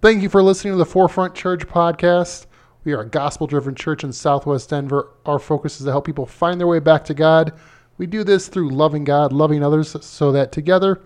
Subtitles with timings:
[0.00, 2.46] Thank you for listening to the Forefront Church podcast.
[2.84, 5.10] We are a gospel driven church in Southwest Denver.
[5.26, 7.52] Our focus is to help people find their way back to God.
[7.96, 11.00] We do this through loving God, loving others, so that together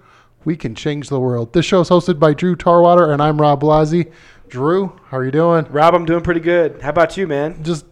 [0.44, 1.54] we can change the world.
[1.54, 4.12] This show is hosted by Drew Tarwater, and I'm Rob Blasi.
[4.48, 5.64] Drew, how are you doing?
[5.70, 6.82] Rob, I'm doing pretty good.
[6.82, 7.64] How about you, man?
[7.64, 7.86] Just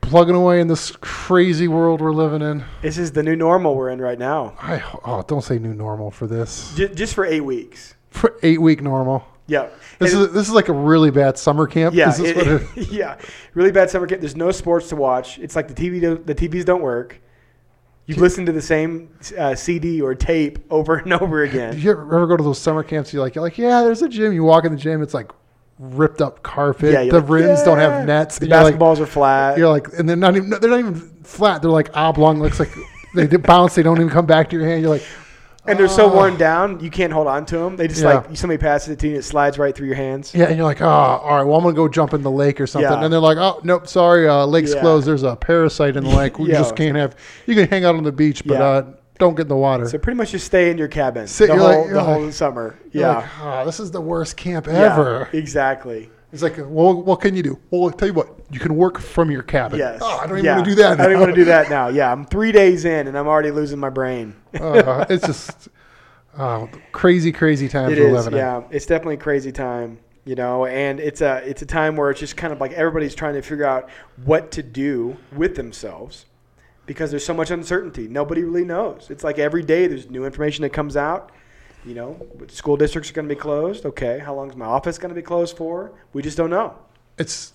[0.00, 2.64] plugging away in this crazy world we're living in.
[2.82, 4.54] This is the new normal we're in right now.
[4.60, 6.72] I oh, don't say new normal for this.
[6.76, 7.96] J- just for eight weeks.
[8.10, 9.26] For eight week normal.
[9.50, 9.68] Yeah.
[9.98, 11.94] This And is this is like a really bad summer camp.
[11.94, 12.46] Yeah, Is this it- what
[12.78, 13.18] it- yeah,
[13.54, 14.20] really bad summer camp.
[14.20, 15.38] There's no sports to watch.
[15.40, 17.20] It's like the TV, the TVs don't work.
[18.06, 19.08] You listen to the same
[19.38, 21.78] uh, CD or tape over and over Did again.
[21.80, 23.12] you ever go to those summer camps?
[23.12, 24.32] You're like, you're like, yeah, there's a gym.
[24.32, 25.30] You walk in the gym, it's like
[25.78, 26.92] ripped up carpet.
[26.92, 28.38] Yeah, the like, rims don't have nets.
[28.38, 29.58] The you're like, basketballs are flat.
[29.58, 30.94] you're like, and they're not even they're not even
[31.24, 31.60] flat.
[31.62, 32.40] They're like oblong.
[32.40, 32.70] Looks like
[33.14, 33.74] they bounce.
[33.74, 34.80] They don't even come back to your hand.
[34.82, 35.04] You're like,
[35.70, 37.76] and they're so "Oh." worn down, you can't hold on to them.
[37.76, 38.14] They just Yeah.
[38.14, 40.32] like somebody passes it to you, and it slides right through your hands.
[40.34, 41.44] yeah, and you're like, oh, all right.
[41.44, 42.90] Well, I'm gonna go jump in the lake or something.
[42.90, 43.02] Yeah.
[43.02, 44.80] And they're like, oh, nope, sorry, uh, lake's Yeah.
[44.80, 45.06] closed.
[45.06, 46.38] There's a parasite in the lake.
[46.38, 46.58] We Yeah.
[46.58, 47.14] just can't have.
[47.46, 48.64] You can hang out on the beach, but Yeah.
[48.64, 48.82] uh,
[49.18, 49.86] don't get in the water.
[49.88, 52.00] So pretty much just stay in your cabin Sit- the you're whole like- the you're
[52.00, 52.74] whole like- summer.
[52.92, 53.14] You're Yeah.
[53.16, 55.28] like, oh, this is the worst camp Yeah, ever.
[55.32, 56.10] exactly.
[56.32, 57.58] It's like, well, what can you do?
[57.70, 59.78] Well, I'll tell you what, you can work from your cabin.
[59.78, 59.98] Yes.
[60.02, 60.54] Oh, I don't even Yeah.
[60.56, 61.00] want to do that.
[61.00, 61.20] I don't now.
[61.20, 61.88] want to do that now.
[61.88, 64.34] Yeah, I'm three days in and I'm already losing my brain.
[64.60, 65.68] Uh, it's just
[66.36, 68.12] uh, crazy, crazy times It we're is.
[68.26, 68.38] living in.
[68.38, 69.98] Yeah, it's definitely a crazy time.
[70.24, 73.14] You know, and it's a it's a time where it's just kind of like everybody's
[73.14, 73.88] trying to figure out
[74.24, 76.26] what to do with themselves
[76.86, 78.06] because there's so much uncertainty.
[78.06, 79.08] Nobody really knows.
[79.10, 81.32] It's like every day there's new information that comes out.
[81.84, 83.86] You know, school districts are going to be closed.
[83.86, 85.92] Okay, how long is my office going to be closed for?
[86.12, 86.76] We just don't know.
[87.18, 87.52] It's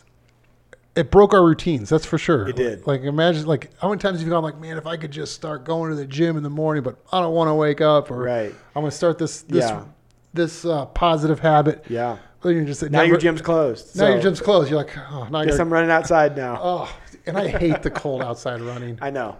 [0.95, 1.89] it broke our routines.
[1.89, 2.47] That's for sure.
[2.47, 2.87] It did.
[2.87, 5.33] Like imagine, like how many times have you gone, like, man, if I could just
[5.33, 8.09] start going to the gym in the morning, but I don't want to wake up,
[8.09, 8.53] or Right.
[8.75, 9.83] I'm going to start this this Yeah.
[10.33, 11.85] this uh, positive habit.
[11.89, 12.17] Yeah.
[12.41, 13.95] Then you're just Now your gym's closed.
[13.95, 14.69] now your gym's closed.
[14.69, 16.59] You're like, oh, now Guess I'm running outside now.
[16.61, 16.95] oh,
[17.25, 18.99] and I hate the cold outside running.
[19.01, 19.37] I know.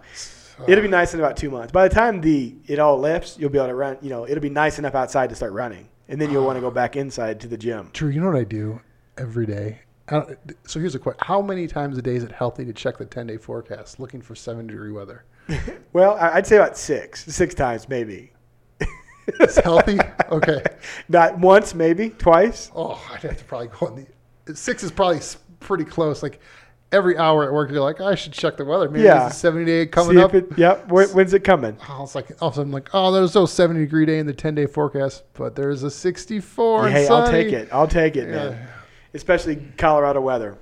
[0.66, 1.72] It'll be nice in about two months.
[1.72, 3.98] By the time the it all lifts, you'll be able to run.
[4.00, 6.60] You know, it'll be nice enough outside to start running, and then you'll want to
[6.60, 7.90] go back inside to the gym.
[7.92, 8.08] True.
[8.08, 8.80] you know what I do
[9.18, 9.80] every day?
[10.08, 12.96] I so here's a question: How many times a day is it healthy to check
[12.98, 15.24] the 10 day forecast, looking for seven degree weather?
[15.92, 18.32] Well, I'd say about six, six times maybe.
[19.26, 19.98] It's healthy.
[20.30, 20.62] Okay.
[21.08, 22.70] Not once, maybe twice.
[22.74, 24.06] Oh, I'd have to probably go on
[24.44, 25.20] the six is probably
[25.60, 26.22] pretty close.
[26.22, 26.40] Like
[26.92, 28.88] every hour at work, you're like, I should check the weather.
[28.88, 29.26] Maybe Yeah.
[29.26, 30.34] it's a 78 coming See up.
[30.34, 30.46] it.
[30.56, 30.88] Yep.
[30.88, 31.76] When, when's it coming?
[31.88, 34.26] Oh, it's like all of a sudden, like, oh, there's no 70 degree day in
[34.26, 37.68] the 10 day forecast, but there's a 64 and hey, I'll take it.
[37.72, 38.34] I'll take it, Yeah.
[38.50, 38.68] man.
[39.14, 40.56] Especially Colorado weather.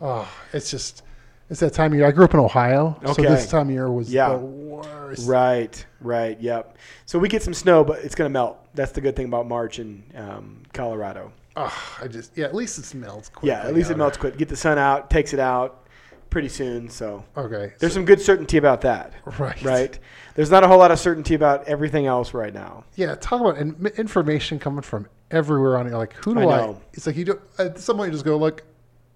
[0.00, 1.02] Oh, it's just,
[1.50, 2.06] it's that time of year.
[2.06, 4.30] I grew up in Ohio, so this time of year was Yeah.
[4.30, 5.28] the worst.
[5.28, 5.84] Right.
[6.00, 6.40] Right.
[6.40, 6.76] Yep.
[7.06, 8.58] So we get some snow, but it's gonna melt.
[8.74, 11.32] That's the good thing about March in um, Colorado.
[11.60, 13.48] Oh, I just, yeah, at least it melts quick.
[13.48, 13.62] Yeah.
[13.66, 14.36] At least it melts quick.
[14.38, 15.86] Get the sun out, takes it out
[16.30, 16.88] pretty soon.
[16.88, 17.72] So Okay.
[17.80, 19.12] there's some good certainty about that.
[19.38, 19.60] right.
[19.62, 19.98] Right.
[20.36, 22.84] There's not a whole lot of certainty about everything else right now.
[22.94, 25.94] Yeah, talk about in, information coming from everywhere on it.
[25.94, 26.56] Like, who do I I?
[26.58, 26.80] know.
[26.92, 27.40] It's like you do.
[27.58, 28.62] At some point, you just go, look.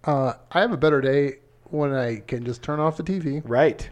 [0.05, 1.37] Uh, I have a better day
[1.71, 3.89] when I can just turn off the TV Right.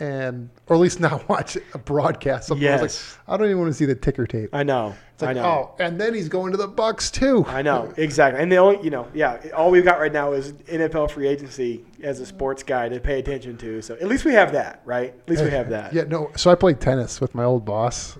[0.00, 2.48] And, or at least not watch a broadcast.
[2.48, 3.18] Something I was Yes.
[3.26, 4.50] like, I don't even want to see the ticker tape.
[4.52, 4.94] I know.
[5.14, 5.44] It's like, I know.
[5.44, 7.44] oh, and then he's going to the Bucks too.
[7.48, 10.52] I know exactly, and the only you know, yeah, all we've got right now is
[10.52, 13.82] NFL free agency as a sports guy to pay attention to.
[13.82, 15.14] So at least we have that, right?
[15.20, 15.92] At least we have that.
[15.92, 16.30] Yeah, no.
[16.36, 18.16] So I played tennis with my old boss.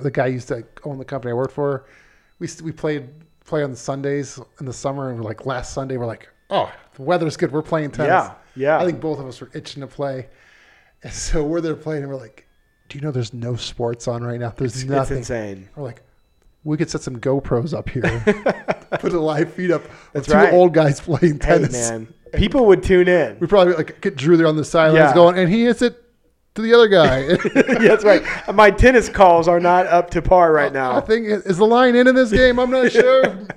[0.00, 1.86] The guy used to own the company I worked for.
[2.38, 3.08] We we played
[3.46, 6.70] play on the Sundays in the summer, and we're like last Sunday, we're like, oh,
[6.94, 7.50] the weather's good.
[7.50, 8.08] We're playing tennis.
[8.10, 8.78] Yeah, yeah.
[8.78, 10.28] I think both of us were itching to play,
[11.02, 12.46] and so we're there playing, and we're like,
[12.88, 14.52] do you know there's no sports on right now?
[14.56, 15.18] There's It's nothing.
[15.18, 15.68] insane.
[15.76, 16.02] We're like,
[16.64, 18.02] we could set some GoPros up here,
[19.00, 19.82] put a live feed up.
[20.12, 20.52] That's two right.
[20.52, 21.72] old guys playing Hey tennis.
[21.72, 23.38] man, people would tune in.
[23.40, 25.14] We probably like get Drew there on the sidelines Yeah.
[25.14, 25.96] going, and he hits it
[26.54, 27.20] to the other guy.
[27.20, 28.22] yeah, that's right.
[28.54, 30.96] My tennis calls are not up to par right now.
[30.96, 32.58] I think is the line in in this game.
[32.60, 33.46] I'm not sure.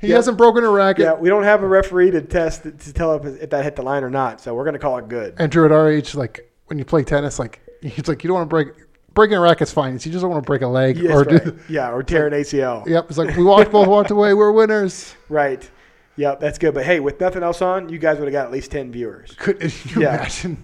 [0.00, 0.14] He Yeah.
[0.16, 1.04] hasn't broken a racket.
[1.04, 3.82] Yeah, we don't have a referee to test to tell if, if that hit the
[3.82, 4.40] line or not.
[4.40, 5.34] So we're gonna call it good.
[5.36, 8.36] And Drew, at our age, like when you play tennis, like he's like you don't
[8.36, 8.68] want to break
[9.12, 9.96] breaking a racket's fine.
[9.96, 11.44] It's you just don't want to break a leg Yes, or right.
[11.44, 11.58] do.
[11.68, 12.86] yeah, or tear an ACL.
[12.86, 14.32] Yep, it's like we walked both walked away.
[14.34, 15.14] We're winners.
[15.28, 15.68] Right.
[16.16, 16.74] Yep, that's good.
[16.74, 19.34] But hey, with nothing else on, you guys would have got at least ten viewers.
[19.38, 20.16] Could you Yeah.
[20.16, 20.62] imagine?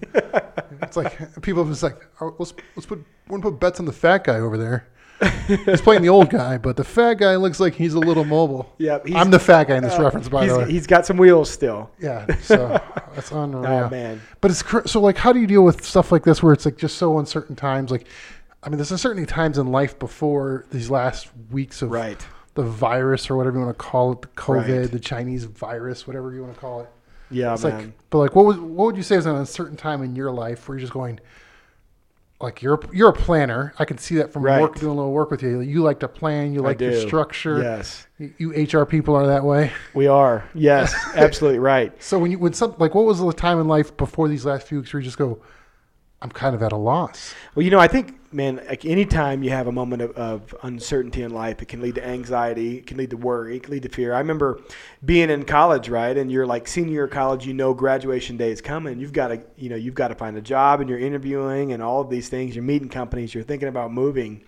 [0.81, 3.85] it's like people are just like oh, let's let's put want to put bets on
[3.85, 4.87] the fat guy over there.
[5.47, 8.71] He's playing the old guy, but the fat guy looks like he's a little mobile.
[8.77, 10.71] Yep, he's- I'm the fat guy in this Uh, reference, by the way.
[10.71, 11.89] he's got some wheels still.
[11.99, 12.79] Yeah, so
[13.15, 13.65] that's unreal.
[13.65, 14.21] Oh man.
[14.41, 16.65] But it's cr- so like, how do you deal with stuff like this where it's
[16.65, 17.89] like just so uncertain times?
[17.91, 18.05] Like,
[18.63, 22.25] I mean, there's certainly times in life before these last weeks of Right.
[22.55, 24.91] the virus or whatever you want to call it, the COVID, Right.
[24.91, 26.89] the Chinese virus, whatever you want to call it.
[27.29, 27.77] Yeah, It's man.
[27.77, 30.31] like, but like, what was what would you say is an uncertain time in your
[30.31, 31.19] life where you're just going,
[32.39, 33.73] like you're you're a planner.
[33.79, 34.61] I can see that from Right.
[34.61, 35.61] work doing a little work with you.
[35.61, 36.53] You like to plan.
[36.53, 37.61] You like your structure.
[37.61, 38.05] Yes,
[38.37, 39.71] You HR people are that way.
[39.93, 40.43] we are.
[40.53, 41.91] Yes, absolutely right.
[42.01, 44.67] So when you when some like what was the time in life before these last
[44.67, 45.39] few weeks where you just go,
[46.21, 47.35] I'm kind of at a loss.
[47.53, 51.21] Well, you know, I think, man, like anytime you have a moment of, of uncertainty
[51.21, 53.83] in life, it can lead to anxiety, it can lead to worry, it can lead
[53.83, 54.15] to fear.
[54.15, 54.59] I remember
[55.05, 56.17] being in college, right?
[56.17, 58.99] And you're like senior year of college, you know, graduation day is coming.
[58.99, 61.83] You've got to, you know, you've got to find a job and you're interviewing and
[61.83, 62.55] all of these things.
[62.55, 64.43] You're meeting companies, you're thinking about moving.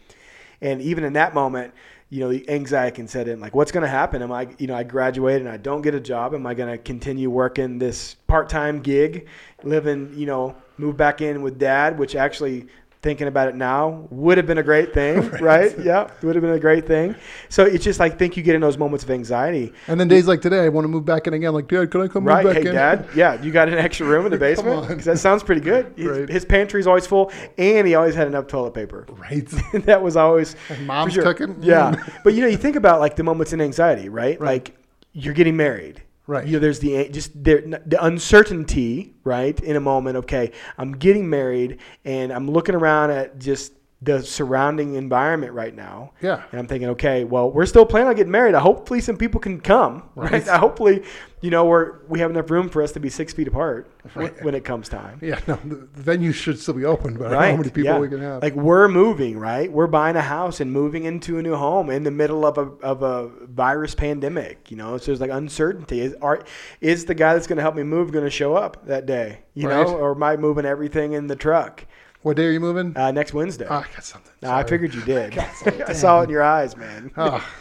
[0.62, 1.74] And even in that moment,
[2.10, 3.40] you know, the anxiety can set in.
[3.40, 4.22] Like, what's going to happen?
[4.22, 6.34] Am I, you know, I graduate and I don't get a job.
[6.34, 9.28] Am I going to continue working this part-time gig,
[9.64, 12.68] living, you know, move back in with dad, which actually
[13.02, 15.74] thinking about it now would have been a great thing, right?
[15.80, 17.16] Yeah, it would have been a great thing.
[17.48, 19.72] So it's just like think you get in those moments of anxiety.
[19.88, 21.54] And then days like today, I want to move back in again.
[21.54, 22.76] Like, Dad, can I come Right, move back hey in?
[22.76, 25.94] dad, yeah, you got an extra room in the basement because that sounds pretty good.
[25.98, 26.30] His, Right.
[26.30, 29.06] his pantry's always full, and he always had enough toilet paper.
[29.18, 29.48] Right.
[29.86, 31.24] that was always Like mom's sure.
[31.24, 31.56] cooking?
[31.62, 34.40] Yeah, but you know, you think about like the moments in anxiety, right?
[34.40, 34.48] Right.
[34.48, 34.76] Like
[35.14, 36.04] you're getting married.
[36.30, 36.46] Right.
[36.46, 39.60] You know, there's the just the uncertainty, right?
[39.62, 44.96] In a moment, okay, I'm getting married, and I'm looking around at just the surrounding
[44.96, 46.12] environment right now.
[46.22, 46.42] Yeah.
[46.52, 48.56] And I'm thinking, okay, well, we're still planning on getting married.
[48.56, 50.32] Hopefully, some people can come, right?
[50.32, 50.48] Right.
[50.48, 51.04] Hopefully,
[51.42, 54.26] you know, we're we have enough room for us to be six feet apart when,
[54.28, 54.44] Right.
[54.46, 55.20] when it comes time.
[55.22, 57.52] Yeah, no, the venue should still be open, but I don't know Right.
[57.52, 58.00] how many people yeah.
[58.00, 58.42] we can have.
[58.42, 59.70] Like we're moving, right?
[59.70, 62.68] We're buying a house and moving into a new home in the middle of a
[62.82, 64.72] of a virus pandemic.
[64.72, 66.00] You know, so there's like uncertainty.
[66.00, 66.42] Is are
[66.80, 69.40] is the guy that's going to help me move going to show up that day?
[69.56, 71.86] You know, or am I moving everything in the truck
[72.22, 72.96] what day are you moving?
[72.98, 73.66] uh, next Wednesday?
[73.70, 74.34] oh, I got something.
[74.44, 75.34] I figured you did.
[75.56, 75.84] something.
[75.84, 77.12] I saw it in your eyes, man.
[77.18, 77.46] Oh,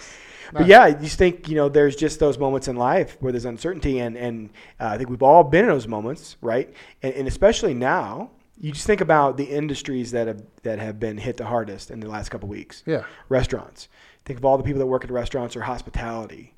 [0.50, 3.44] But yeah, you just think you know there's just those moments in life where there's
[3.44, 4.48] uncertainty, and and
[4.80, 6.72] uh, I think we've all been in those moments, right?
[7.02, 11.18] And, and especially now, you just think about the industries that have that have been
[11.18, 12.82] hit the hardest in the last couple weeks.
[12.86, 13.04] yeah.
[13.28, 13.88] Restaurants.
[14.24, 16.54] Think of all the people that work at restaurants or hospitality.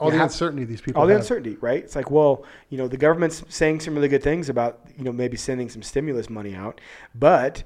[0.00, 1.84] All You the have- uncertainty these people all the uncertainty, right?
[1.84, 5.12] It's like, well, you know, the government's saying some really good things about, you know,
[5.12, 6.80] maybe sending some stimulus money out,
[7.14, 7.62] but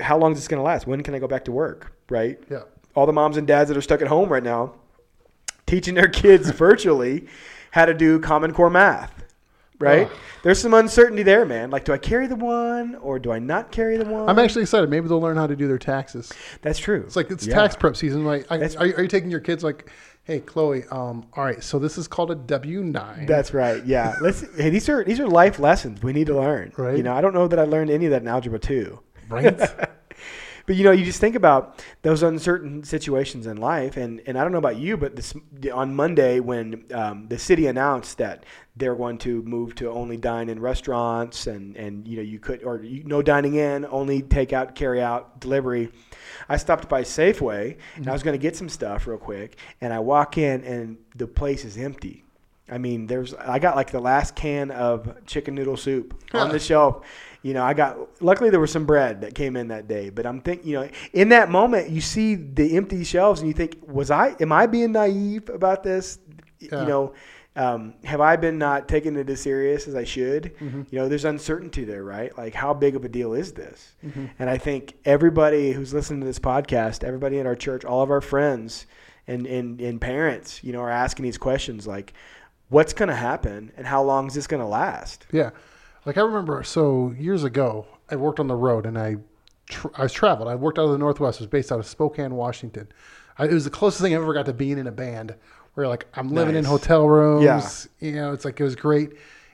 [0.00, 0.86] how long is this going to last?
[0.86, 2.38] When can I go back to work, right?
[2.50, 2.60] Yeah.
[2.94, 4.74] all the moms and dads that are stuck at home right now
[5.66, 7.26] teaching their kids virtually
[7.72, 9.24] how to do common core math
[9.78, 10.08] right
[10.42, 13.70] there's some uncertainty there man like do i carry the one or do i not
[13.70, 14.88] carry the one I'm actually excited.
[14.88, 16.32] Maybe they'll learn how to do their taxes.
[16.62, 17.56] that's true It's like it's Yeah.
[17.56, 18.24] tax prep season.
[18.24, 19.90] Like, I, are, you- are you taking your kids like,
[20.26, 20.82] hey, Chloe?
[20.90, 23.26] Um, all right, so this is called a W nine.
[23.26, 26.72] that's right yeah let's hey these are these are life lessons we need to learn
[26.76, 26.96] Right.
[26.96, 29.58] you know i don't know that i learned any of that in algebra 2 right.
[30.66, 34.42] But you know, you just think about those uncertain situations in life, and, and I
[34.42, 35.32] don't know about you, but this
[35.72, 38.44] on Monday when um, the city announced that
[38.76, 42.64] they're going to move to only dine in restaurants, and, and you know you could
[42.64, 45.92] or you, no dining in, only take out, carry out, delivery.
[46.48, 49.92] I stopped by Safeway and I was going to get some stuff real quick, and
[49.92, 52.25] I walk in and the place is empty.
[52.68, 56.58] I mean, there's I got like the last can of chicken noodle soup on the
[56.58, 57.06] shelf.
[57.42, 60.26] You know, I got luckily there was some bread that came in that day, but
[60.26, 63.78] I'm thinking, you know, in that moment you see the empty shelves and you think,
[63.86, 66.18] was I am I being naive about this?
[66.58, 66.80] Yeah.
[66.80, 67.14] You know,
[67.56, 70.54] um, have I been not taking it as serious as I should?
[70.58, 70.82] Mm-hmm.
[70.90, 72.36] You know, there's uncertainty there, right?
[72.36, 73.94] Like, how big of a deal is this?
[74.04, 74.26] Mm-hmm.
[74.38, 78.10] And I think everybody who's listening to this podcast, everybody in our church, all of
[78.10, 78.86] our friends
[79.26, 82.12] and, and, and parents, you know, are asking these questions like,
[82.68, 85.26] what's going to happen and how long is this going to last?
[85.32, 85.50] Yeah,
[86.04, 86.62] like I remember.
[86.62, 89.16] So years ago, I worked on the road and I,
[89.68, 90.48] tr- I was traveled.
[90.48, 91.40] I worked out of the Northwest.
[91.40, 92.88] I was based out of Spokane, Washington.
[93.38, 95.34] I, it was the closest thing I ever got to being in a band,
[95.74, 97.44] where like I'm living in hotel rooms.
[97.44, 98.08] Yeah.
[98.08, 99.10] You know, it's like it was great,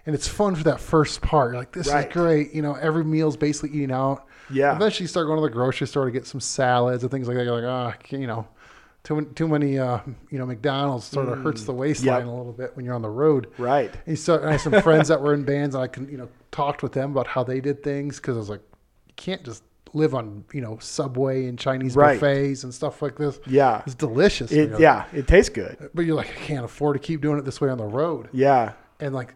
[0.06, 1.52] and it's fun for that first part.
[1.52, 2.06] You're like, this Right.
[2.06, 2.54] is great.
[2.54, 4.26] You know, every meal's basically eating out.
[4.50, 4.74] Yeah.
[4.76, 7.36] Eventually, you start going to the grocery store to get some salads and things like
[7.36, 7.44] that.
[7.44, 8.46] You're like, ah, oh, you know.
[9.04, 9.98] Too, too many, uh,
[10.30, 12.24] you know, McDonald's sort of hurts the waistline Mm.
[12.24, 12.26] Yep.
[12.28, 13.48] a little bit when you're on the road.
[13.58, 13.92] Right.
[14.06, 16.28] And so I had some friends that were in bands, and I can you know
[16.52, 18.62] talked with them about how they did things because I was like,
[19.08, 22.14] you can't just live on you know Subway and Chinese Right.
[22.20, 23.40] buffets and stuff like this.
[23.46, 23.82] Yeah.
[23.84, 24.52] It's delicious.
[24.52, 25.06] It, yeah.
[25.12, 25.90] It tastes good.
[25.94, 28.28] But you're like, I can't afford to keep doing it this way on the road.
[28.32, 28.72] Yeah.
[29.00, 29.34] And like,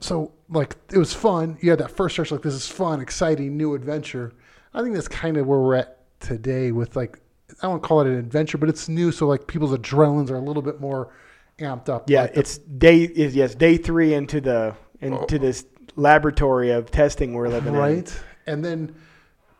[0.00, 1.58] so like it was fun.
[1.60, 4.32] You had that first stretch like this is fun, exciting, new adventure.
[4.72, 7.18] I think that's kind of where we're at today with like
[7.62, 9.12] I won't call it an adventure, but it's new.
[9.12, 11.12] So like people's adrenalines are a little bit more
[11.58, 12.10] amped up.
[12.10, 12.22] Yeah.
[12.22, 15.38] Like the- It's day, is yes, day three into the, into oh.
[15.38, 15.64] this
[15.96, 17.78] laboratory of testing we're living in.
[17.78, 18.92] right and then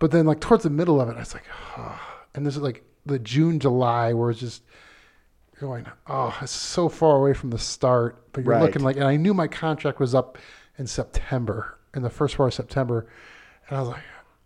[0.00, 1.44] but then like towards the middle of it i was like
[2.34, 4.64] and this is like the june july where it's just
[5.60, 8.32] going, oh, it's so far away from the start.
[8.32, 8.62] But you're Right.
[8.62, 10.36] looking like, and I knew my contract was up
[10.78, 13.06] in September, in the first part of September,
[13.68, 14.02] and I was like,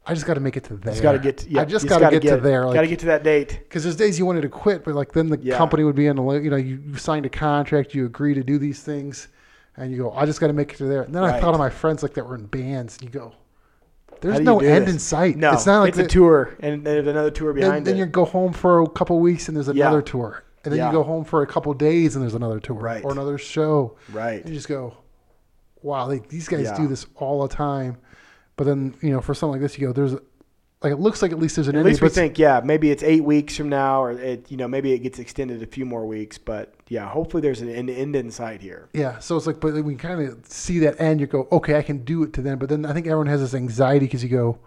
[0.09, 0.93] I just got to make it to there.
[0.93, 1.39] Just got to get.
[1.39, 2.63] To, yeah, I just got to gotta get, to there.
[2.65, 3.61] Got to get to that date.
[3.65, 5.57] because there's days you wanted to quit, but like then the Yeah.
[5.59, 8.43] company would be in, the, you know, you, you signed a contract, you agree to
[8.43, 9.29] do these things,
[9.77, 11.03] and you go, I just got to make it to there.
[11.03, 13.35] And then I thought of my friends like that were in bands, and you go,
[14.21, 14.95] there's no end this?
[14.95, 15.37] in sight.
[15.37, 17.85] No, it's not like it's a the- tour, and there's another tour behind then it.
[17.85, 19.87] Then you go home for a couple weeks and there's Yeah.
[19.87, 20.43] another tour.
[20.65, 20.87] And then Yeah.
[20.87, 23.05] you go home for a couple days and there's another tour Right.
[23.05, 23.97] or another show.
[24.13, 24.41] Right.
[24.41, 24.97] And you just go,
[25.83, 26.77] wow, like these guys Yeah.
[26.77, 27.99] do this all the time.
[28.59, 30.13] But then, you know, for something like this, you go, there's
[30.83, 31.93] like, it looks like at least there's an At ending.
[31.93, 34.93] least we think, yeah, maybe it's eight weeks from now, or it, you know, maybe
[34.93, 36.39] it gets extended a few more weeks.
[36.39, 38.89] But yeah, hopefully there's an end, end in sight here.
[38.93, 39.21] Yeah.
[39.21, 41.21] So it's like, but we kind of see that end.
[41.21, 42.59] You go, okay, I can do it to them.
[42.59, 44.59] But then I think everyone has this anxiety because you go,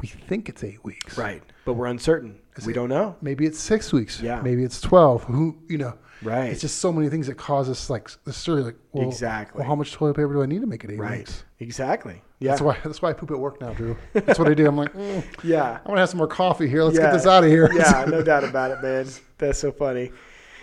[0.00, 1.16] we think it's eight weeks.
[1.18, 1.42] Right.
[1.64, 2.38] But we're uncertain.
[2.56, 3.16] Is we it- don't know.
[3.22, 4.20] Maybe it's six weeks.
[4.20, 4.40] Yeah.
[4.40, 5.24] Maybe it's 12.
[5.24, 6.50] Who, you know, Right.
[6.50, 9.58] it's just so many things that cause us like the story, like, well, Exactly.
[9.58, 11.18] well, how much toilet paper do I need to make it eight right.
[11.18, 11.44] weeks?
[11.60, 12.22] Exactly.
[12.38, 12.50] Yeah.
[12.50, 13.96] That's why that's why I poop at work now, Drew.
[14.12, 14.66] That's what I do.
[14.66, 15.78] I'm like, mm, yeah.
[15.84, 16.82] I want to have some more coffee here.
[16.84, 17.04] Let's Yeah.
[17.06, 17.70] get this out of here.
[17.72, 19.06] yeah, no doubt about it, man.
[19.38, 20.12] That's so funny.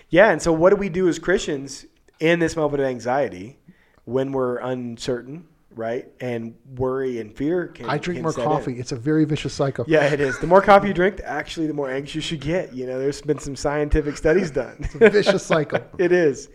[0.10, 1.86] Yeah, and so what do we do as Christians
[2.20, 3.58] in this moment of anxiety
[4.06, 6.08] when we're uncertain, right?
[6.20, 8.48] And worry and fear can I drink can more set in.
[8.48, 8.80] coffee.
[8.80, 9.86] It's a very vicious cycle.
[9.88, 10.40] Yeah, it is.
[10.40, 12.74] The more coffee you drink, actually, the more anxious you get.
[12.74, 14.78] You know, there's been some scientific studies done.
[14.80, 15.80] It's a vicious cycle.
[15.98, 16.50] it is.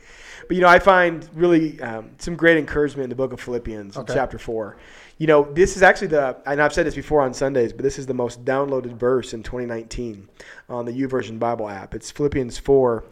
[0.47, 3.99] But, you know, I find really um, some great encouragement in the book of Philippians,
[3.99, 4.15] Okay.
[4.15, 4.79] chapter 4.
[5.19, 7.99] You know, this is actually the, and I've said this before on Sundays, but this
[7.99, 10.27] is the most downloaded verse in 2019
[10.71, 11.95] on the YouVersion Bible app.
[11.95, 13.05] It's Philippians 4,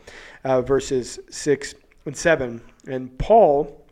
[0.44, 1.74] uh, verses 6
[2.06, 2.62] and 7.
[2.86, 3.84] And Paul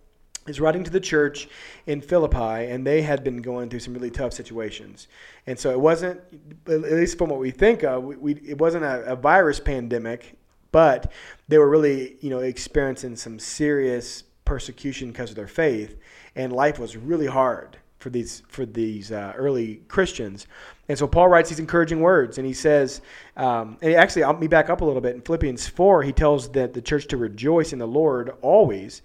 [0.46, 1.48] is writing to the church
[1.86, 5.08] in Philippi, and they had been going through some really tough situations.
[5.46, 6.20] And so it wasn't,
[6.66, 10.36] at least from what we think of, we, we, it wasn't a, a virus pandemic,
[10.70, 11.12] but
[11.48, 15.96] they were really, you know, experiencing some serious persecution because of their faith,
[16.36, 20.46] and life was really hard for these for these uh, early Christians.
[20.90, 23.00] And so Paul writes these encouraging words, and he says,
[23.38, 25.14] um, and actually, I'll me back up a little bit.
[25.14, 29.00] In Philippians four, he tells that the church to rejoice in the Lord always.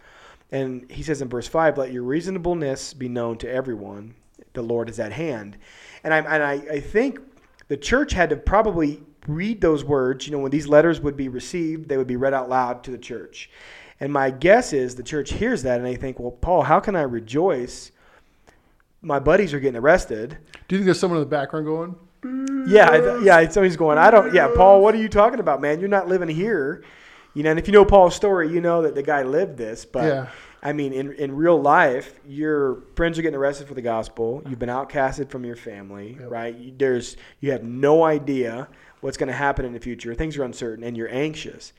[0.51, 4.15] And he says in verse 5, let your reasonableness be known to everyone.
[4.53, 5.57] The Lord is at hand.
[6.03, 7.19] And I, and I, I think
[7.67, 10.25] the church had to probably read those words.
[10.25, 12.91] You know, when these letters would be received, they would be read out loud to
[12.91, 13.51] the church.
[13.99, 16.95] And my guess is the church hears that and they think, well, Paul, how can
[16.95, 17.91] I rejoice?
[19.01, 20.37] My buddies are getting arrested.
[20.67, 21.95] Do you think there's someone in the background going?
[22.67, 23.47] Yeah, I th- yeah.
[23.49, 23.97] Somebody's going.
[23.97, 24.33] I don't.
[24.33, 25.79] Yeah, Paul, what are you talking about, man?
[25.79, 26.83] You're not living here.
[27.33, 29.85] You know, and if you know Paul's story, you know that the guy lived this.
[29.85, 30.27] But Yeah.
[30.61, 34.43] I mean, in in real life, your friends are getting arrested for the gospel.
[34.49, 36.29] You've been outcasted from your family, Yep.
[36.31, 36.77] right?
[36.77, 38.67] There's you have no idea
[39.01, 40.13] what's going to happen in the future.
[40.13, 41.71] Things are uncertain, and you're anxious.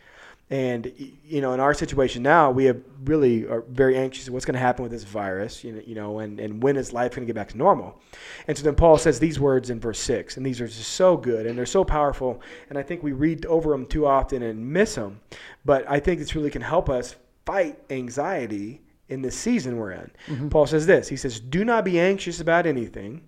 [0.50, 0.92] And
[1.24, 4.28] you know, in our situation now, we have really are very anxious.
[4.28, 5.62] What's going to happen with this virus?
[5.62, 8.00] You know, you know, and and when is life going to get back to normal?
[8.48, 11.16] And so then Paul says these words in verse six, and these are just so
[11.16, 12.42] good and they're so powerful.
[12.68, 15.20] And I think we read over them too often and miss them.
[15.64, 17.14] But I think this really can help us
[17.46, 20.10] fight anxiety in this season we're in.
[20.26, 20.48] Mm-hmm.
[20.48, 21.08] Paul says this.
[21.08, 23.22] He says, "Do not be anxious about anything."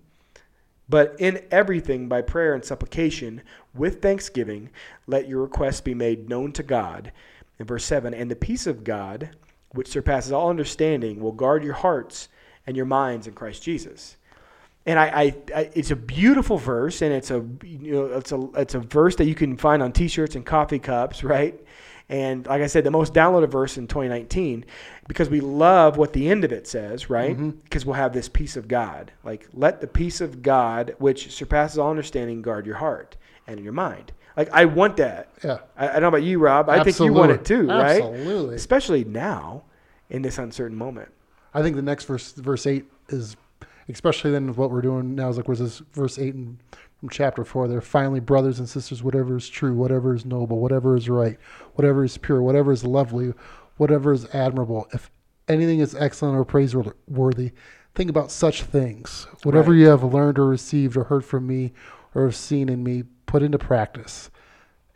[0.89, 3.41] But in everything, by prayer and supplication,
[3.73, 4.69] with thanksgiving,
[5.07, 7.11] let your requests be made known to God.
[7.59, 9.29] In verse 7, and the peace of God,
[9.69, 12.29] which surpasses all understanding, will guard your hearts
[12.67, 14.17] and your minds in Christ Jesus.
[14.85, 18.49] And I, I, I it's a beautiful verse, and it's a you know it's a
[18.55, 21.57] it's a verse that you can find on T-shirts and coffee cups, right?
[22.09, 24.65] And like I said, the most downloaded verse in 2019
[25.07, 27.35] because we love what the end of it says, right?
[27.35, 27.49] Mm-hmm.
[27.63, 29.11] Because we'll have this peace of God.
[29.23, 33.17] Like, let the peace of God, which surpasses all understanding, guard your heart
[33.47, 34.11] and your mind.
[34.35, 35.33] Like, I want that.
[35.43, 35.59] Yeah.
[35.77, 36.69] I, I don't know about you, Rob.
[36.69, 38.01] I think you want it too, right?
[38.01, 38.55] Absolutely.
[38.55, 39.63] Especially now
[40.09, 41.09] in this uncertain moment.
[41.53, 43.35] I think the next verse, verse eight, is
[43.89, 46.57] especially then what we're doing now is like was this verse eight and
[46.99, 47.67] from chapter four.
[47.67, 51.37] There finally, brothers and sisters, whatever is true, whatever is noble, whatever is right,
[51.73, 53.33] whatever is pure, whatever is lovely,
[53.77, 54.87] whatever is admirable.
[54.93, 55.11] If
[55.47, 57.51] anything is excellent or praiseworthy,
[57.95, 59.27] think about such things.
[59.43, 59.79] Whatever Right.
[59.79, 61.73] you have learned or received or heard from me
[62.15, 64.29] or have seen in me, put into practice,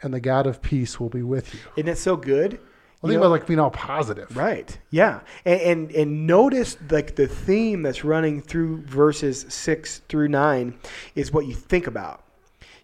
[0.04, 1.60] and the God of peace will be with you.
[1.76, 2.60] Isn't that so good?
[3.02, 4.36] Well, think know- about like being all positive.
[4.36, 4.78] Right.
[4.90, 5.20] Yeah.
[5.46, 10.78] And, and and notice like the theme that's running through verses six through nine
[11.16, 12.24] is what you think about.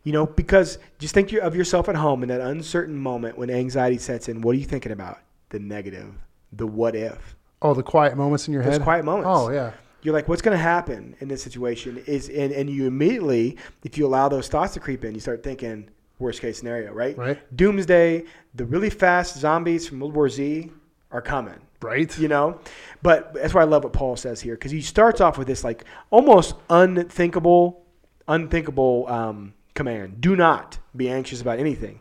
[0.04, 3.98] You know, because just think of yourself at home in that uncertain moment when anxiety
[3.98, 4.42] sets in.
[4.42, 5.20] What are you thinking about?
[5.50, 6.14] The negative,
[6.52, 7.36] the what if.
[7.62, 8.82] Oh, the quiet moments in your Those head.
[8.84, 9.30] quiet moments.
[9.32, 9.72] Oh yeah.
[10.02, 12.04] You're like, what's going to happen in this situation?
[12.06, 15.42] Is and, and you immediately, if you allow those thoughts to creep in, you start
[15.44, 15.90] thinking
[16.20, 17.18] worst case scenario, right?
[17.18, 17.56] Right.
[17.56, 18.24] Doomsday,
[18.56, 20.72] the really fast zombies from World War Z
[21.12, 22.18] are coming Right.
[22.18, 22.60] you know
[23.02, 25.66] but that's why i love what paul says here because he starts off with this
[25.66, 27.84] like almost unthinkable
[28.30, 32.00] unthinkable um, command do not be anxious about anything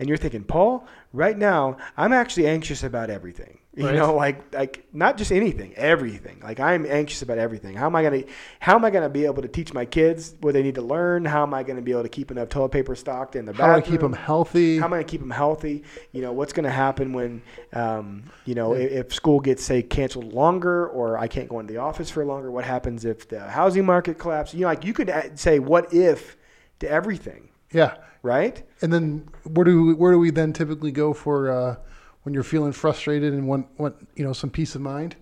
[0.00, 3.94] and you're thinking paul right now i'm actually anxious about everything you Right.
[3.94, 8.02] know like like not just anything everything like i'm anxious about everything how am i
[8.02, 10.62] going to how am i going to be able to teach my kids what they
[10.62, 12.96] need to learn how am i going to be able to keep enough toilet paper
[12.96, 13.68] stocked in the bathroom?
[13.70, 14.78] How do I keep them healthy?
[14.78, 15.84] how am I going to keep them healthy?
[16.10, 19.82] You know, what's going to happen when, um, you know, if, if school gets say
[19.82, 22.50] canceled longer, or I can't go into the office for longer?
[22.50, 24.54] What happens if the housing market collapses?
[24.54, 26.36] You know, like you could say what if
[26.80, 27.94] to everything, yeah.
[28.22, 28.62] right?
[28.82, 31.76] And then where do we, where do we then typically go for uh,
[32.22, 35.16] when you're feeling frustrated and want want you know some peace of mind?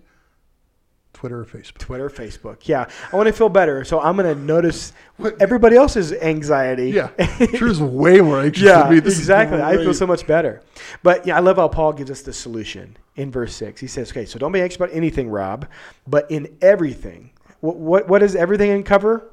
[1.11, 1.77] Twitter or Facebook.
[1.79, 2.67] Twitter, Facebook.
[2.67, 4.93] Yeah, I want to feel better, so I'm going to notice
[5.39, 6.91] everybody else's anxiety.
[6.91, 7.09] Yeah,
[7.55, 8.99] Drew's way more anxious yeah, than me.
[8.99, 9.59] This exactly.
[9.61, 10.61] I feel so much better.
[11.01, 13.81] But yeah, I love how Paul gives us the solution in verse six.
[13.81, 15.67] He says, "Okay, so don't be anxious about anything, Rob,
[16.07, 17.31] but in everything.
[17.59, 19.31] What what, what does everything uncover?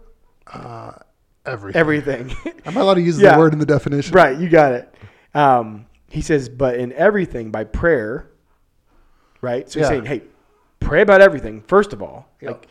[0.52, 0.92] uh,
[1.44, 1.78] everything.
[1.78, 2.36] Everything.
[2.64, 3.34] Am I allowed to use Yeah.
[3.34, 4.14] the word in the definition?
[4.14, 4.94] right, you got it.
[5.34, 8.28] Um, he says, but in everything by prayer.
[9.40, 9.68] Right.
[9.70, 9.90] So he's Yeah.
[9.90, 10.22] saying, hey,
[10.80, 12.28] pray about everything first of all.
[12.40, 12.52] Yeah.
[12.52, 12.66] Like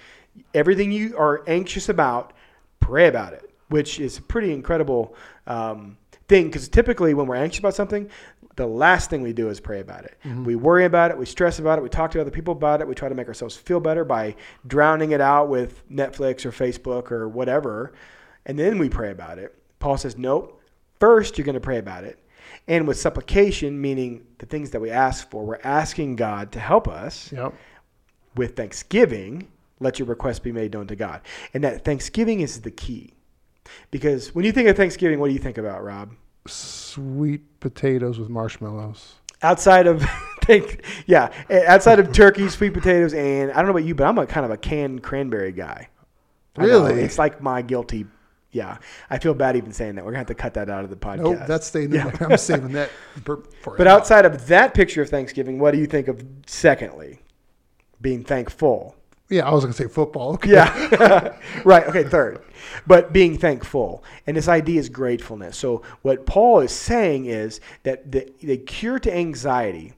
[0.53, 2.33] everything you are anxious about,
[2.79, 5.15] pray about it, which is a pretty incredible
[5.47, 8.09] um, thing because typically when we're anxious about something,
[8.55, 10.17] the last thing we do is pray about it.
[10.23, 10.45] Mm-hmm.
[10.45, 12.87] We worry about it, we stress about it, we talk to other people about it,
[12.87, 17.11] we try to make ourselves feel better by drowning it out with Netflix or Facebook
[17.11, 17.93] or whatever,
[18.45, 19.55] and then we pray about it.
[19.79, 20.61] Paul says, nope.
[20.99, 22.17] First, you're going to pray about it.
[22.67, 26.87] And with supplication, meaning the things that we ask for, we're asking God to help
[26.87, 27.53] us Yep.
[28.35, 29.47] with thanksgiving,
[29.79, 31.21] let your request be made known to God.
[31.53, 33.13] And that thanksgiving is the key.
[33.91, 36.11] Because when you think of Thanksgiving, what do you think about, Rob?
[36.47, 39.15] Sweet potatoes with marshmallows.
[39.41, 40.05] Outside of
[40.43, 41.31] think yeah,
[41.67, 44.45] outside of turkey, sweet potatoes, and I don't know about you, but I'm a kind
[44.45, 45.89] of a canned cranberry guy.
[46.57, 47.01] Really?
[47.01, 48.05] it's like my guilty.
[48.55, 48.77] Yeah,
[49.09, 50.05] I feel bad even saying that.
[50.05, 51.23] We're gonna have to cut that out of the podcast.
[51.23, 52.09] Nope, that's staying in Yeah.
[52.09, 52.31] there.
[52.31, 52.89] I'm saving that
[53.25, 57.19] for, for But outside of that picture of Thanksgiving, what do you think of secondly?
[57.99, 58.95] Being thankful.
[59.27, 60.35] Yeah, I was gonna say football.
[60.35, 60.51] Okay.
[60.53, 61.37] Yeah.
[61.65, 61.85] right.
[61.87, 62.05] Okay.
[62.05, 62.43] Third,
[62.87, 64.05] but being thankful.
[64.25, 65.57] And this idea is gratefulness.
[65.57, 69.91] So, what Paul is saying is that the, the cure to anxiety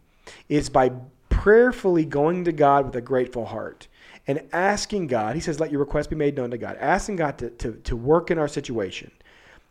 [0.50, 0.94] is by
[1.30, 3.88] prayerfully going to God with a grateful heart
[4.28, 7.38] and asking God, he says, let your request be made known to God, asking God
[7.40, 9.12] to, to, to work in our situation.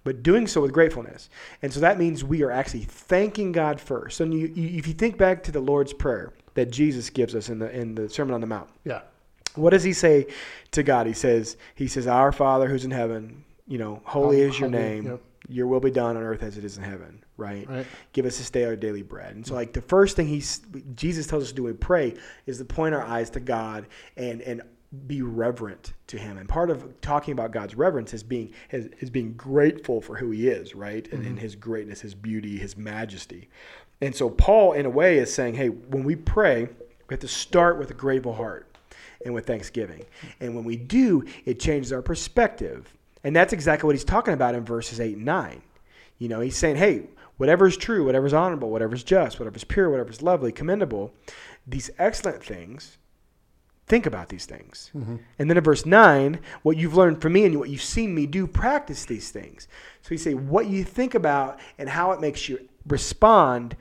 [0.04, 1.28] But doing so with gratefulness.
[1.62, 4.20] And so that means we are actually thanking God first.
[4.20, 7.48] And you, you, if you think back to the Lord's Prayer that Jesus gives us
[7.48, 9.00] in the, in the Sermon on the Mount, Yeah.
[9.56, 10.28] what does he say
[10.70, 11.06] to God?
[11.08, 14.70] He says, He says, Our Father who's in heaven, you know, holy Hol- is your
[14.70, 15.04] holy, name.
[15.06, 15.20] yep.
[15.48, 17.68] Your will be done on earth as it is in heaven, right?
[17.68, 17.86] Right.
[18.12, 19.34] Give us this day our daily bread.
[19.34, 20.60] And so, like the first thing he's
[20.94, 22.14] Jesus tells us to do when we pray
[22.46, 24.62] is to point our eyes to God and and
[25.06, 26.38] be reverent to Him.
[26.38, 30.30] And part of talking about God's reverence is being is, is being grateful for who
[30.30, 31.06] He is, right?
[31.12, 31.38] And, and mm-hmm.
[31.38, 33.48] His greatness, His beauty, His majesty.
[34.00, 36.64] And so Paul, in a way, is saying, hey, when we pray,
[37.08, 38.76] we have to start with a grateful heart
[39.24, 40.04] and with thanksgiving.
[40.40, 42.94] And when we do, it changes our perspective.
[43.24, 45.62] And that's exactly what he's talking about in verses 8 and 9.
[46.18, 47.04] You know, he's saying, hey,
[47.36, 50.52] whatever is true, whatever is honorable, whatever is just, whatever is pure, whatever is lovely,
[50.52, 51.12] commendable,
[51.66, 52.98] these excellent things,
[53.86, 54.90] think about these things.
[54.94, 55.16] Mm-hmm.
[55.38, 58.26] And then in verse 9, what you've learned from me and what you've seen me
[58.26, 59.68] do, practice these things.
[60.02, 63.76] So he say, what you think about and how it makes you respond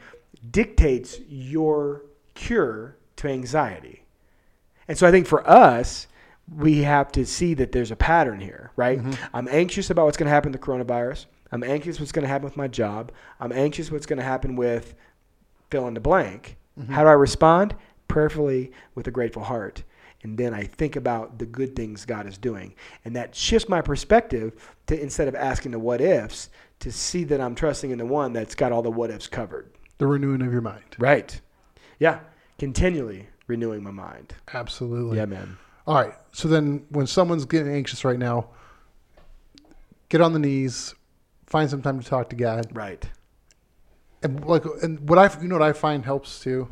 [0.52, 4.04] dictates your cure to anxiety.
[4.88, 6.08] And so I think for us,
[6.56, 9.00] we have to see that there's a pattern here, right?
[9.00, 9.36] Mm-hmm.
[9.36, 11.26] I'm anxious about what's going to happen to coronavirus.
[11.52, 13.12] I'm anxious what's going to happen with my job.
[13.40, 14.96] I'm anxious what's going to happen with
[15.70, 16.58] fill in the blank.
[16.80, 16.94] Mm-hmm.
[16.94, 17.76] How do I respond?
[18.08, 19.84] Prayerfully with a grateful heart.
[20.24, 22.74] And then I think about the good things God is doing.
[23.04, 24.54] And that shifts my perspective
[24.88, 28.34] to instead of asking the what ifs, to see that I'm trusting in the one
[28.34, 29.72] that's got all the what ifs covered.
[29.98, 30.96] The renewing of your mind.
[30.98, 31.40] Right.
[32.00, 32.20] Yeah.
[32.58, 34.34] Continually renewing my mind.
[34.54, 35.18] Absolutely.
[35.18, 35.58] Yeah, man.
[35.88, 36.16] All right.
[36.32, 38.48] So then, when someone's getting anxious right now,
[40.10, 40.96] get on the knees,
[41.56, 43.08] find some time to talk to God, Right.
[44.24, 46.68] and like, and what I, you know, what I find helps too,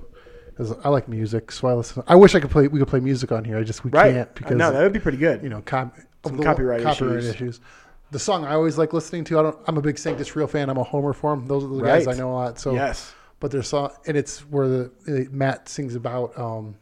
[0.59, 2.03] is I like music, so I listen.
[2.07, 2.67] I wish I could play.
[2.67, 3.57] We could play music on here.
[3.57, 4.13] I just we Right.
[4.13, 5.41] can't because no, that would be pretty good.
[5.41, 7.59] you know, cop, Some the- copyright issues.
[8.11, 9.39] The song I always like listening to.
[9.39, 9.57] I don't.
[9.67, 10.69] I'm a big Sanctus Real fan.
[10.69, 11.47] I'm a Homer for 'em.
[11.47, 12.59] Those are the guys I know a lot.
[12.59, 13.13] So yes.
[13.39, 14.91] but there's song, and it's where the
[15.31, 16.75] Matt sings about um,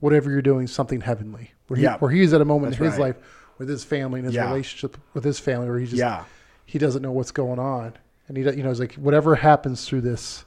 [0.00, 1.52] whatever you're doing, something heavenly.
[1.68, 1.96] Where he, Yeah.
[1.98, 3.16] where he's at a moment That's in his right.
[3.16, 3.16] life
[3.58, 4.48] with his family and his Yeah.
[4.50, 6.24] relationship with his family, where he just Yeah.
[6.70, 7.94] He doesn't know what's going on,
[8.28, 10.44] and he, you know, it's like whatever happens through this,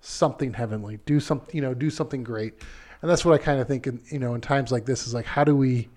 [0.00, 0.98] something heavenly.
[1.06, 2.54] Do something, you know, do something great,
[3.00, 3.86] and that's what I kind of think.
[3.86, 5.88] In, you know, in times like this, is like, how do we?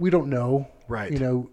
[0.00, 1.10] We don't know, Right.
[1.12, 1.50] You know,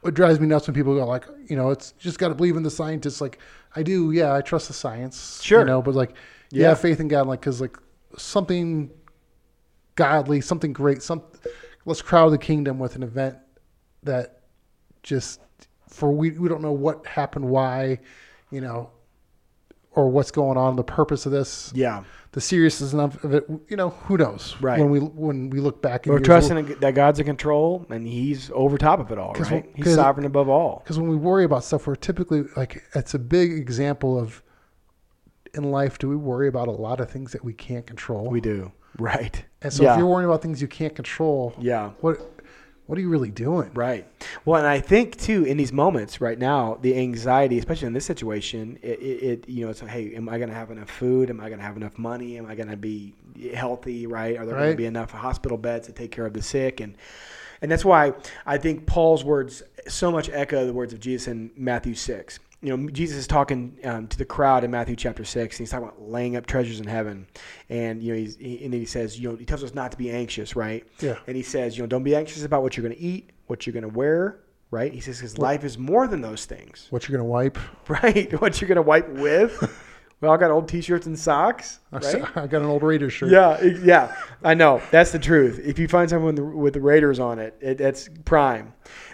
[0.00, 2.56] what drives me nuts when people go like, you know, it's just got to believe
[2.56, 3.20] in the scientists.
[3.20, 3.38] Like,
[3.76, 5.60] I do, yeah, I trust the science, Sure.
[5.60, 6.14] you know, but like,
[6.50, 6.74] yeah, Yeah.
[6.74, 7.76] faith in God, like, because like
[8.16, 8.90] something
[9.94, 11.22] godly, something great, some
[11.84, 13.36] let's crowd the kingdom with an event
[14.02, 14.40] that
[15.02, 15.40] just
[15.92, 17.98] for we we don't know what happened, why,
[18.50, 18.90] you know,
[19.94, 22.04] or what's going on, the purpose of this, Yeah.
[22.32, 23.44] the seriousness of it.
[23.68, 24.56] You know, who knows?
[24.60, 24.78] Right.
[24.80, 28.78] When we when we look back, We're trusting that God's in control and He's over
[28.78, 29.70] top of it all, right?
[29.76, 30.80] we- sovereign above all.
[30.82, 34.42] because when we worry about stuff, we're typically like it's a big example of
[35.54, 35.98] in life.
[35.98, 38.28] Do we worry about a lot of things that we can't control?
[38.30, 38.72] We do.
[38.98, 39.44] Right.
[39.62, 39.92] and so yeah.
[39.92, 41.90] if you're worrying about things you can't control, yeah.
[42.00, 42.18] what
[42.92, 43.70] what are you really doing?
[43.72, 44.06] Right.
[44.44, 48.04] Well, and I think too in these moments right now, the anxiety, especially in this
[48.04, 50.90] situation, it, it, it you know, it's like, hey, am I going to have enough
[50.90, 51.30] food?
[51.30, 52.36] Am I going to have enough money?
[52.36, 53.14] Am I going to be
[53.54, 54.06] healthy?
[54.06, 54.36] Right?
[54.36, 56.80] Are there going to be enough hospital beds to take care of the sick?
[56.80, 56.98] And
[57.62, 58.12] and that's why
[58.44, 62.40] I think Paul's words so much echo the words of Jesus in Matthew six.
[62.62, 65.56] You know, Jesus is talking um, to the crowd in Matthew chapter six.
[65.56, 67.26] And he's talking about laying up treasures in heaven,
[67.68, 69.90] and you know, he's, he, and then he says, you know, he tells us not
[69.92, 70.86] to be anxious, right?
[71.00, 71.16] Yeah.
[71.26, 73.66] And he says, you know, don't be anxious about what you're going to eat, what
[73.66, 74.92] you're going to wear, right?
[74.92, 77.58] He says, because life is more than those things, What you're gonna wipe?
[77.88, 78.40] right?
[78.40, 79.60] what you're going to wipe with.
[80.20, 82.24] we all got old T-shirts and socks, right?
[82.36, 83.30] I got an old Raiders shirt.
[83.30, 84.80] Yeah, yeah, I know.
[84.90, 85.60] That's the truth.
[85.64, 88.72] If you find someone with the, with the Raiders on it, it, that's prime.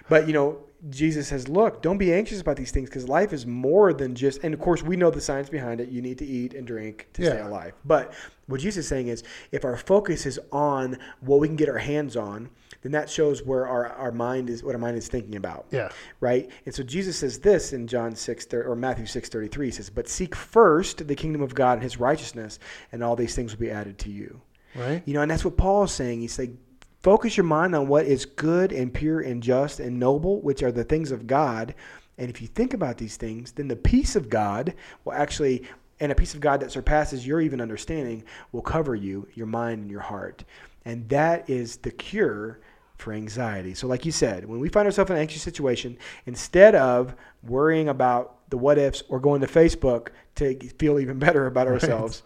[0.09, 0.59] But you know,
[0.91, 4.43] Jesus says, "Look, don't be anxious about these things because life is more than just."
[4.45, 5.89] And of course, we know the science behind it.
[5.89, 7.75] You need to eat and drink to stay alive.
[7.85, 8.13] But
[8.47, 9.23] what Jesus is saying is,
[9.53, 12.49] if our focus is on what we can get our hands on,
[12.83, 15.89] then that shows where our, our mind is, what our mind is thinking about Yeah.
[16.21, 16.49] right?
[16.65, 20.35] And so Jesus says this in John 6 or Matthew 6:33 he says, "But seek
[20.35, 22.59] first the kingdom of God and his righteousness,
[22.93, 24.41] and all these things will be added to you."
[24.77, 25.03] Right.
[25.07, 26.21] You know, and that's what Paul is saying.
[26.21, 26.53] He's like
[27.01, 30.73] focus your mind on what is good and pure and just and noble, which are
[30.73, 31.75] the things of God.
[32.17, 35.65] And if you think about these things, then the peace of God will actually
[36.01, 39.83] and a peace of God that surpasses your even understanding will cover you, your mind
[39.83, 40.45] and your heart.
[40.85, 42.61] And that is the cure
[42.97, 43.75] for anxiety.
[43.75, 47.89] So, like you said, when we find ourselves in an anxious situation, instead of worrying
[47.89, 52.23] about the what ifs or going to Facebook to feel even better about ourselves,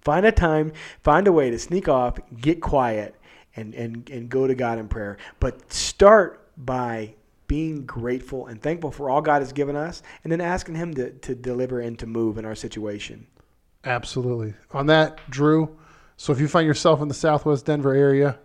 [0.00, 3.14] find a time, find a way to sneak off, get quiet,
[3.56, 5.16] and, and, and go to God in prayer.
[5.40, 7.14] But start by
[7.48, 11.10] being grateful and thankful for all God has given us, and then asking Him to,
[11.10, 13.26] to deliver and to move in our situation.
[13.84, 14.54] Absolutely.
[14.72, 15.76] On that, Drew.
[16.16, 18.38] So if you find yourself in the Southwest Denver area,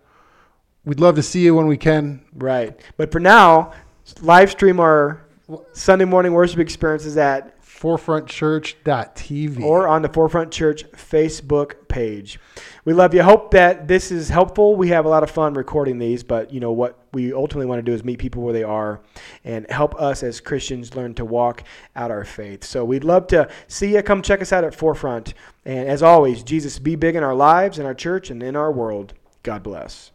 [0.85, 2.23] we'd love to see you when we can.
[2.33, 2.79] Right.
[2.97, 3.73] But for now,
[4.21, 5.25] live stream our
[5.73, 9.63] Sunday morning worship experiences at forefrontchurch.tv.
[9.63, 12.39] or on the Forefront Church Facebook page.
[12.85, 13.23] We love you.
[13.23, 14.75] Hope that this is helpful.
[14.75, 17.79] We have a lot of fun recording these, but you know what we ultimately want
[17.79, 19.01] to do is meet people where they are
[19.43, 21.63] and help us as Christians learn to walk
[21.95, 22.63] out our faith.
[22.63, 24.03] So we'd love to see you.
[24.03, 25.33] Come check us out at Forefront.
[25.65, 28.71] And as always, Jesus be big in our lives, in our church, and in our
[28.71, 29.13] world.
[29.43, 30.10] God bless.